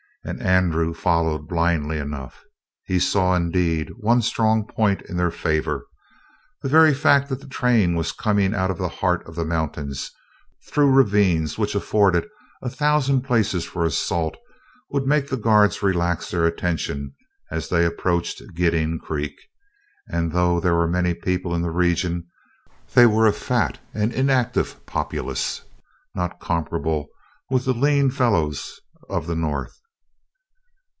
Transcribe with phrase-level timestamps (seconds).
[0.23, 2.43] And Andrew followed blindly enough.
[2.83, 5.87] He saw, indeed, one strong point in their favor.
[6.61, 10.11] The very fact that the train was coming out of the heart of the mountains,
[10.69, 12.29] through ravines which afforded
[12.61, 14.37] a thousand places for assault,
[14.91, 17.15] would make the guards relax their attention
[17.49, 19.33] as they approached Gidding Creek.
[20.07, 22.27] And, though there were many people in the region,
[22.93, 25.63] they were a fat and inactive populace,
[26.13, 27.07] not comparable
[27.49, 28.79] with the lean fellows
[29.09, 29.75] of the north.